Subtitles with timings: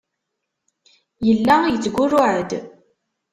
[1.27, 2.51] Yella yettgurruɛ-d.